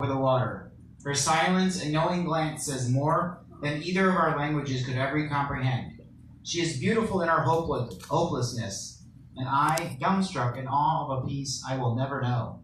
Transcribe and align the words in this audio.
over 0.00 0.12
the 0.12 0.18
water. 0.18 0.72
Her 1.04 1.14
silence 1.14 1.82
and 1.82 1.92
knowing 1.92 2.24
glance 2.24 2.66
says 2.66 2.90
more 2.90 3.44
than 3.62 3.82
either 3.82 4.10
of 4.10 4.16
our 4.16 4.36
languages 4.36 4.84
could 4.84 4.96
ever 4.96 5.26
comprehend. 5.28 6.00
She 6.42 6.60
is 6.60 6.78
beautiful 6.78 7.22
in 7.22 7.28
her 7.28 7.40
hopeless, 7.40 7.98
hopelessness, 8.04 9.04
and 9.36 9.48
I, 9.48 9.96
dumbstruck 10.00 10.58
in 10.58 10.66
awe 10.66 11.08
of 11.08 11.22
a 11.22 11.26
peace 11.26 11.64
I 11.68 11.76
will 11.76 11.96
never 11.96 12.20
know. 12.20 12.62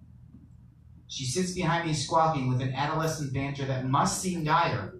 She 1.09 1.25
sits 1.25 1.53
behind 1.53 1.87
me 1.87 1.95
squawking 1.95 2.49
with 2.49 2.61
an 2.61 2.75
adolescent 2.75 3.33
banter 3.33 3.65
that 3.67 3.89
must 3.89 4.21
seem 4.21 4.45
dire. 4.45 4.95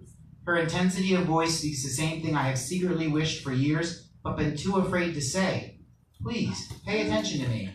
Her 0.45 0.57
intensity 0.57 1.13
of 1.13 1.25
voice 1.25 1.59
speaks 1.59 1.83
the 1.83 1.89
same 1.89 2.21
thing 2.21 2.35
I 2.35 2.47
have 2.47 2.59
secretly 2.59 3.07
wished 3.07 3.43
for 3.43 3.51
years, 3.51 4.09
but 4.23 4.37
been 4.37 4.57
too 4.57 4.77
afraid 4.77 5.13
to 5.13 5.21
say. 5.21 5.79
Please, 6.21 6.71
pay 6.85 7.05
attention 7.05 7.41
to 7.41 7.47
me. 7.47 7.69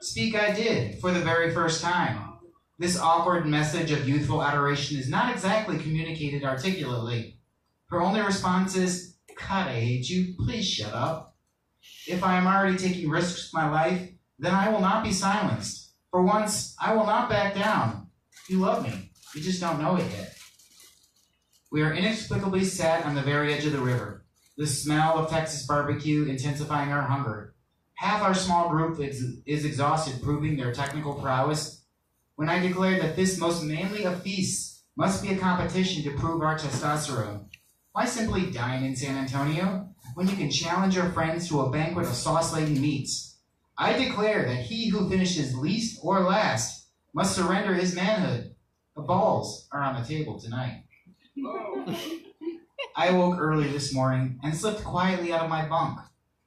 Speak 0.00 0.34
I 0.34 0.52
did, 0.52 1.00
for 1.00 1.10
the 1.10 1.20
very 1.20 1.52
first 1.52 1.82
time. 1.82 2.33
This 2.76 2.98
awkward 2.98 3.46
message 3.46 3.92
of 3.92 4.08
youthful 4.08 4.42
adoration 4.42 4.98
is 4.98 5.08
not 5.08 5.32
exactly 5.32 5.78
communicated 5.78 6.42
articulately. 6.42 7.38
Her 7.86 8.02
only 8.02 8.20
response 8.20 8.74
is, 8.74 9.14
God, 9.38 9.68
I 9.68 9.78
hate 9.78 10.10
you. 10.10 10.34
Please 10.44 10.68
shut 10.68 10.92
up. 10.92 11.36
If 12.08 12.24
I 12.24 12.36
am 12.36 12.48
already 12.48 12.76
taking 12.76 13.08
risks 13.08 13.44
with 13.44 13.54
my 13.54 13.70
life, 13.70 14.10
then 14.40 14.52
I 14.52 14.70
will 14.70 14.80
not 14.80 15.04
be 15.04 15.12
silenced. 15.12 15.92
For 16.10 16.24
once, 16.24 16.74
I 16.80 16.94
will 16.94 17.06
not 17.06 17.28
back 17.28 17.54
down. 17.54 18.08
You 18.48 18.58
love 18.58 18.82
me. 18.82 19.12
You 19.36 19.40
just 19.40 19.60
don't 19.60 19.80
know 19.80 19.94
it 19.94 20.10
yet. 20.10 20.36
We 21.70 21.82
are 21.82 21.94
inexplicably 21.94 22.64
sat 22.64 23.06
on 23.06 23.14
the 23.14 23.22
very 23.22 23.54
edge 23.54 23.66
of 23.66 23.72
the 23.72 23.78
river, 23.78 24.26
the 24.56 24.66
smell 24.66 25.16
of 25.16 25.30
Texas 25.30 25.64
barbecue 25.64 26.24
intensifying 26.24 26.90
our 26.90 27.02
hunger. 27.02 27.54
Half 27.94 28.22
our 28.22 28.34
small 28.34 28.68
group 28.68 28.98
is, 28.98 29.38
is 29.46 29.64
exhausted 29.64 30.22
proving 30.22 30.56
their 30.56 30.72
technical 30.72 31.14
prowess 31.14 31.83
when 32.36 32.48
I 32.48 32.58
declared 32.58 33.00
that 33.00 33.16
this 33.16 33.38
most 33.38 33.62
manly 33.62 34.04
of 34.04 34.22
feasts 34.22 34.82
must 34.96 35.22
be 35.22 35.32
a 35.32 35.38
competition 35.38 36.02
to 36.02 36.18
prove 36.18 36.42
our 36.42 36.58
testosterone. 36.58 37.46
Why 37.92 38.06
simply 38.06 38.50
dine 38.50 38.82
in 38.82 38.96
San 38.96 39.16
Antonio 39.16 39.88
when 40.14 40.28
you 40.28 40.36
can 40.36 40.50
challenge 40.50 40.96
your 40.96 41.10
friends 41.10 41.48
to 41.48 41.60
a 41.60 41.70
banquet 41.70 42.06
of 42.06 42.14
sauce-laden 42.14 42.80
meats? 42.80 43.38
I 43.78 43.92
declare 43.92 44.46
that 44.46 44.64
he 44.64 44.88
who 44.88 45.08
finishes 45.08 45.56
least 45.56 46.00
or 46.02 46.20
last 46.20 46.86
must 47.12 47.36
surrender 47.36 47.74
his 47.74 47.94
manhood. 47.94 48.54
The 48.96 49.02
balls 49.02 49.68
are 49.72 49.80
on 49.80 50.00
the 50.00 50.06
table 50.06 50.40
tonight. 50.40 50.84
Oh. 51.44 51.96
I 52.96 53.10
woke 53.10 53.38
early 53.40 53.68
this 53.68 53.92
morning 53.92 54.38
and 54.42 54.56
slipped 54.56 54.84
quietly 54.84 55.32
out 55.32 55.42
of 55.42 55.50
my 55.50 55.66
bunk. 55.68 55.98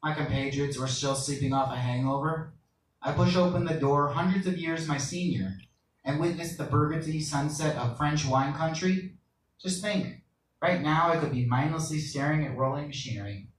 My 0.03 0.13
compatriots 0.13 0.77
were 0.77 0.87
still 0.87 1.15
sleeping 1.15 1.53
off 1.53 1.73
a 1.73 1.77
hangover. 1.77 2.53
I 3.01 3.11
push 3.11 3.35
open 3.35 3.65
the 3.65 3.73
door 3.73 4.09
hundreds 4.09 4.47
of 4.47 4.57
years 4.57 4.87
my 4.87 4.97
senior 4.97 5.57
and 6.07 6.21
witness 6.21 6.55
the 6.55 6.63
burgundy 6.63 7.19
sunset 7.19 7.75
of 7.75 7.97
French 7.97 8.25
wine 8.25 8.53
country, 8.53 9.17
just 9.61 9.81
think, 9.81 10.21
right 10.61 10.81
now 10.81 11.11
I 11.11 11.17
could 11.17 11.33
be 11.33 11.45
mindlessly 11.45 11.99
staring 11.99 12.45
at 12.45 12.57
rolling 12.57 12.87
machinery. 12.87 13.49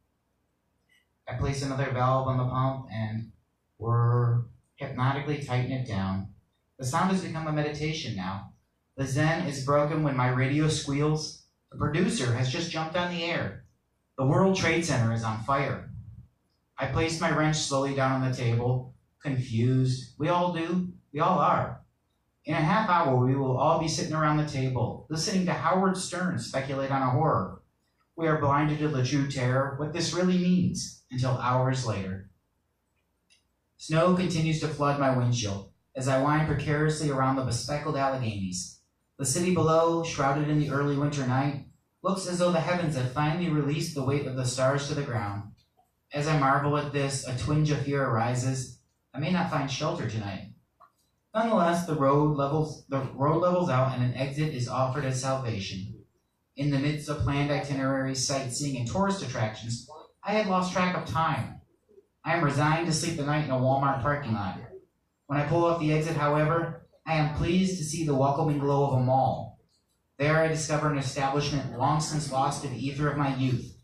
I 1.28 1.34
place 1.34 1.62
another 1.62 1.90
valve 1.92 2.26
on 2.26 2.38
the 2.38 2.48
pump 2.48 2.86
and 2.90 3.32
whir, 3.76 4.46
hypnotically 4.76 5.42
tighten 5.42 5.72
it 5.72 5.86
down. 5.86 6.30
The 6.78 6.86
sound 6.86 7.10
has 7.10 7.22
become 7.22 7.46
a 7.46 7.52
meditation 7.52 8.16
now. 8.16 8.54
The 8.96 9.04
zen 9.04 9.46
is 9.46 9.66
broken 9.66 10.02
when 10.02 10.16
my 10.16 10.30
radio 10.30 10.68
squeals. 10.68 11.42
The 11.70 11.76
producer 11.76 12.32
has 12.32 12.50
just 12.50 12.70
jumped 12.70 12.96
on 12.96 13.14
the 13.14 13.24
air. 13.24 13.64
The 14.16 14.24
World 14.24 14.56
Trade 14.56 14.86
Center 14.86 15.12
is 15.12 15.22
on 15.22 15.44
fire. 15.44 15.90
I 16.78 16.86
place 16.86 17.20
my 17.20 17.30
wrench 17.30 17.56
slowly 17.56 17.94
down 17.94 18.22
on 18.22 18.30
the 18.30 18.34
table, 18.34 18.94
confused. 19.22 20.14
We 20.18 20.30
all 20.30 20.54
do. 20.54 20.88
We 21.12 21.20
all 21.20 21.38
are. 21.40 21.82
In 22.48 22.54
a 22.54 22.62
half 22.62 22.88
hour, 22.88 23.14
we 23.14 23.36
will 23.36 23.58
all 23.58 23.78
be 23.78 23.88
sitting 23.88 24.14
around 24.14 24.38
the 24.38 24.48
table, 24.48 25.04
listening 25.10 25.44
to 25.44 25.52
Howard 25.52 25.98
Stern 25.98 26.38
speculate 26.38 26.90
on 26.90 27.02
a 27.02 27.10
horror. 27.10 27.60
We 28.16 28.26
are 28.26 28.40
blinded 28.40 28.78
to 28.78 28.88
the 28.88 29.04
true 29.04 29.30
terror, 29.30 29.74
what 29.76 29.92
this 29.92 30.14
really 30.14 30.38
means, 30.38 31.02
until 31.10 31.32
hours 31.32 31.84
later. 31.84 32.30
Snow 33.76 34.16
continues 34.16 34.60
to 34.60 34.68
flood 34.68 34.98
my 34.98 35.14
windshield 35.14 35.72
as 35.94 36.08
I 36.08 36.22
wind 36.22 36.48
precariously 36.48 37.10
around 37.10 37.36
the 37.36 37.44
bespeckled 37.44 37.96
Alleghenies. 37.96 38.78
The 39.18 39.26
city 39.26 39.52
below, 39.52 40.02
shrouded 40.02 40.48
in 40.48 40.58
the 40.58 40.70
early 40.70 40.96
winter 40.96 41.26
night, 41.26 41.66
looks 42.02 42.26
as 42.26 42.38
though 42.38 42.52
the 42.52 42.60
heavens 42.60 42.96
had 42.96 43.12
finally 43.12 43.50
released 43.50 43.94
the 43.94 44.04
weight 44.04 44.26
of 44.26 44.36
the 44.36 44.46
stars 44.46 44.88
to 44.88 44.94
the 44.94 45.02
ground. 45.02 45.52
As 46.14 46.26
I 46.26 46.38
marvel 46.38 46.78
at 46.78 46.94
this, 46.94 47.26
a 47.26 47.36
twinge 47.36 47.70
of 47.70 47.82
fear 47.82 48.02
arises. 48.02 48.78
I 49.12 49.18
may 49.18 49.32
not 49.32 49.50
find 49.50 49.70
shelter 49.70 50.08
tonight. 50.08 50.52
Nonetheless, 51.38 51.86
the 51.86 51.94
road 51.94 52.36
levels 52.36 52.84
the 52.88 52.98
road 53.14 53.42
levels 53.42 53.70
out 53.70 53.94
and 53.94 54.02
an 54.02 54.14
exit 54.14 54.52
is 54.52 54.66
offered 54.66 55.04
as 55.04 55.22
salvation. 55.22 55.94
In 56.56 56.72
the 56.72 56.80
midst 56.80 57.08
of 57.08 57.20
planned 57.20 57.52
itineraries, 57.52 58.26
sightseeing, 58.26 58.76
and 58.76 58.88
tourist 58.88 59.22
attractions, 59.22 59.88
I 60.24 60.32
had 60.32 60.48
lost 60.48 60.72
track 60.72 60.96
of 60.96 61.08
time. 61.08 61.60
I 62.24 62.34
am 62.34 62.42
resigned 62.42 62.86
to 62.86 62.92
sleep 62.92 63.16
the 63.16 63.24
night 63.24 63.44
in 63.44 63.52
a 63.52 63.54
Walmart 63.56 64.02
parking 64.02 64.32
lot. 64.32 64.58
When 65.28 65.38
I 65.38 65.46
pull 65.46 65.64
off 65.64 65.78
the 65.78 65.92
exit, 65.92 66.16
however, 66.16 66.88
I 67.06 67.14
am 67.14 67.36
pleased 67.36 67.78
to 67.78 67.84
see 67.84 68.04
the 68.04 68.16
welcoming 68.16 68.58
glow 68.58 68.88
of 68.88 68.94
a 68.94 69.04
mall. 69.04 69.60
There 70.18 70.38
I 70.38 70.48
discover 70.48 70.90
an 70.90 70.98
establishment 70.98 71.78
long 71.78 72.00
since 72.00 72.32
lost 72.32 72.62
to 72.62 72.68
the 72.68 72.84
ether 72.84 73.08
of 73.08 73.16
my 73.16 73.36
youth. 73.36 73.76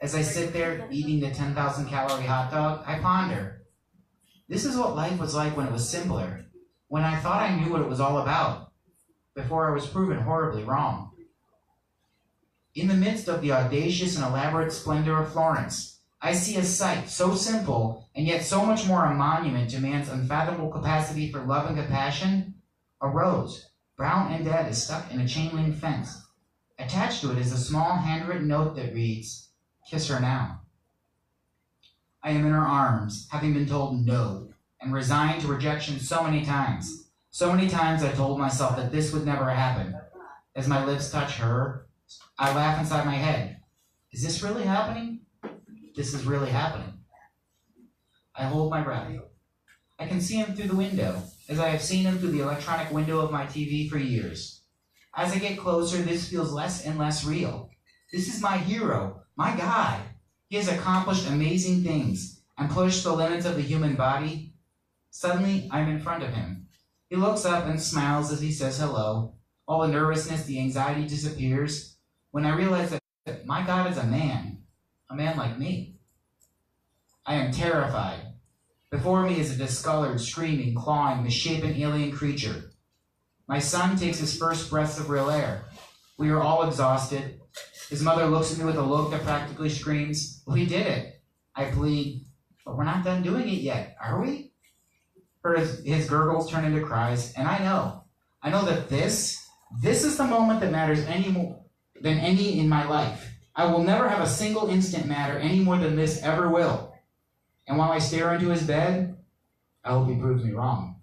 As 0.00 0.14
I 0.14 0.22
sit 0.22 0.52
there 0.52 0.86
eating 0.92 1.18
the 1.18 1.34
10,000 1.34 1.88
calorie 1.88 2.26
hot 2.26 2.52
dog, 2.52 2.84
I 2.86 3.00
ponder. 3.00 3.64
This 4.48 4.64
is 4.64 4.76
what 4.76 4.94
life 4.94 5.18
was 5.18 5.34
like 5.34 5.56
when 5.56 5.66
it 5.66 5.72
was 5.72 5.90
simpler 5.90 6.44
when 6.92 7.04
I 7.04 7.16
thought 7.20 7.40
I 7.40 7.56
knew 7.56 7.72
what 7.72 7.80
it 7.80 7.88
was 7.88 8.00
all 8.00 8.18
about, 8.18 8.70
before 9.34 9.66
I 9.66 9.72
was 9.72 9.86
proven 9.86 10.18
horribly 10.18 10.62
wrong. 10.62 11.12
In 12.74 12.86
the 12.86 12.92
midst 12.92 13.28
of 13.28 13.40
the 13.40 13.50
audacious 13.50 14.14
and 14.14 14.26
elaborate 14.26 14.74
splendor 14.74 15.18
of 15.18 15.32
Florence, 15.32 16.00
I 16.20 16.34
see 16.34 16.58
a 16.58 16.62
sight 16.62 17.08
so 17.08 17.34
simple 17.34 18.10
and 18.14 18.26
yet 18.26 18.42
so 18.42 18.66
much 18.66 18.86
more 18.86 19.06
a 19.06 19.14
monument 19.14 19.70
to 19.70 19.80
man's 19.80 20.10
unfathomable 20.10 20.68
capacity 20.68 21.32
for 21.32 21.40
love 21.40 21.66
and 21.66 21.78
compassion. 21.78 22.56
A 23.00 23.08
rose, 23.08 23.70
brown 23.96 24.30
and 24.30 24.44
dead, 24.44 24.70
is 24.70 24.84
stuck 24.84 25.10
in 25.10 25.18
a 25.18 25.26
chain 25.26 25.56
link 25.56 25.74
fence. 25.74 26.26
Attached 26.78 27.22
to 27.22 27.32
it 27.32 27.38
is 27.38 27.52
a 27.52 27.56
small 27.56 27.96
handwritten 27.96 28.48
note 28.48 28.76
that 28.76 28.92
reads, 28.92 29.48
Kiss 29.90 30.08
her 30.08 30.20
now. 30.20 30.60
I 32.22 32.32
am 32.32 32.44
in 32.44 32.52
her 32.52 32.60
arms, 32.60 33.28
having 33.30 33.54
been 33.54 33.66
told 33.66 34.04
no 34.04 34.51
and 34.82 34.92
resigned 34.92 35.40
to 35.40 35.46
rejection 35.46 35.98
so 36.00 36.22
many 36.22 36.44
times. 36.44 37.08
So 37.30 37.52
many 37.52 37.68
times 37.68 38.02
I 38.02 38.12
told 38.12 38.38
myself 38.38 38.76
that 38.76 38.92
this 38.92 39.12
would 39.12 39.24
never 39.24 39.48
happen. 39.48 39.94
As 40.54 40.68
my 40.68 40.84
lips 40.84 41.10
touch 41.10 41.36
her, 41.36 41.86
I 42.38 42.54
laugh 42.54 42.80
inside 42.80 43.06
my 43.06 43.14
head. 43.14 43.58
Is 44.12 44.22
this 44.22 44.42
really 44.42 44.64
happening? 44.64 45.20
This 45.94 46.12
is 46.12 46.26
really 46.26 46.50
happening. 46.50 46.92
I 48.34 48.44
hold 48.44 48.70
my 48.70 48.82
breath. 48.82 49.10
I 49.98 50.06
can 50.06 50.20
see 50.20 50.36
him 50.36 50.54
through 50.54 50.68
the 50.68 50.76
window, 50.76 51.22
as 51.48 51.60
I 51.60 51.68
have 51.68 51.82
seen 51.82 52.04
him 52.04 52.18
through 52.18 52.32
the 52.32 52.40
electronic 52.40 52.90
window 52.90 53.20
of 53.20 53.30
my 53.30 53.46
TV 53.46 53.88
for 53.88 53.98
years. 53.98 54.62
As 55.14 55.32
I 55.32 55.38
get 55.38 55.58
closer, 55.58 55.98
this 55.98 56.28
feels 56.28 56.52
less 56.52 56.84
and 56.84 56.98
less 56.98 57.24
real. 57.24 57.70
This 58.12 58.34
is 58.34 58.42
my 58.42 58.58
hero, 58.58 59.22
my 59.36 59.54
guy. 59.56 60.00
He 60.48 60.56
has 60.56 60.68
accomplished 60.68 61.28
amazing 61.28 61.82
things 61.82 62.42
and 62.58 62.70
pushed 62.70 63.04
the 63.04 63.12
limits 63.14 63.46
of 63.46 63.56
the 63.56 63.62
human 63.62 63.94
body 63.94 64.52
Suddenly, 65.14 65.68
I'm 65.70 65.90
in 65.90 66.00
front 66.00 66.24
of 66.24 66.32
him. 66.32 66.68
He 67.10 67.16
looks 67.16 67.44
up 67.44 67.66
and 67.66 67.80
smiles 67.80 68.32
as 68.32 68.40
he 68.40 68.50
says 68.50 68.78
hello. 68.78 69.34
All 69.68 69.82
the 69.82 69.88
nervousness, 69.88 70.46
the 70.46 70.58
anxiety 70.58 71.06
disappears 71.06 71.98
when 72.30 72.46
I 72.46 72.56
realize 72.56 72.98
that 73.26 73.46
my 73.46 73.64
God 73.64 73.90
is 73.90 73.98
a 73.98 74.04
man, 74.04 74.62
a 75.10 75.14
man 75.14 75.36
like 75.36 75.58
me. 75.58 75.98
I 77.26 77.34
am 77.34 77.52
terrified. 77.52 78.20
Before 78.90 79.22
me 79.22 79.38
is 79.38 79.52
a 79.52 79.56
discolored, 79.56 80.18
screaming, 80.18 80.74
clawing, 80.74 81.22
misshapen 81.22 81.74
alien 81.74 82.12
creature. 82.12 82.72
My 83.46 83.58
son 83.58 83.98
takes 83.98 84.18
his 84.18 84.38
first 84.38 84.70
breaths 84.70 84.98
of 84.98 85.10
real 85.10 85.28
air. 85.28 85.66
We 86.16 86.30
are 86.30 86.40
all 86.40 86.66
exhausted. 86.66 87.38
His 87.90 88.02
mother 88.02 88.24
looks 88.24 88.50
at 88.50 88.58
me 88.58 88.64
with 88.64 88.76
a 88.76 88.82
look 88.82 89.10
that 89.10 89.24
practically 89.24 89.68
screams, 89.68 90.42
We 90.46 90.64
did 90.64 90.86
it. 90.86 91.20
I 91.54 91.66
plead, 91.66 92.24
But 92.64 92.78
we're 92.78 92.84
not 92.84 93.04
done 93.04 93.22
doing 93.22 93.46
it 93.46 93.60
yet, 93.60 93.94
are 94.02 94.22
we? 94.22 94.51
Her 95.42 95.58
his 95.58 96.08
gurgles 96.08 96.50
turn 96.50 96.64
into 96.64 96.84
cries, 96.86 97.32
and 97.34 97.48
I 97.48 97.58
know, 97.58 98.04
I 98.42 98.50
know 98.50 98.64
that 98.64 98.88
this, 98.88 99.44
this 99.82 100.04
is 100.04 100.16
the 100.16 100.24
moment 100.24 100.60
that 100.60 100.70
matters 100.70 101.04
any 101.06 101.30
more 101.30 101.58
than 102.00 102.18
any 102.18 102.58
in 102.58 102.68
my 102.68 102.86
life. 102.88 103.28
I 103.54 103.66
will 103.66 103.82
never 103.82 104.08
have 104.08 104.20
a 104.20 104.26
single 104.26 104.68
instant 104.68 105.06
matter 105.06 105.38
any 105.38 105.60
more 105.60 105.78
than 105.78 105.96
this 105.96 106.22
ever 106.22 106.48
will. 106.48 106.94
And 107.66 107.76
while 107.76 107.92
I 107.92 107.98
stare 107.98 108.34
into 108.34 108.48
his 108.50 108.62
bed, 108.62 109.16
I 109.84 109.90
hope 109.90 110.08
he 110.08 110.16
proves 110.16 110.44
me 110.44 110.52
wrong. 110.52 110.96